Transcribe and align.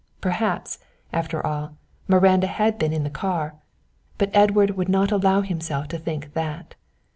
Perhaps, 0.19 0.79
after 1.13 1.45
all, 1.45 1.77
Miranda 2.07 2.47
had 2.47 2.79
been 2.79 2.91
in 2.91 3.03
the 3.03 3.09
car, 3.11 3.53
but 4.17 4.31
Edward 4.33 4.71
would 4.71 4.89
not 4.89 5.11
allow 5.11 5.41
himself 5.41 5.87
to 5.89 5.99
think 5.99 6.33
that. 6.33 6.73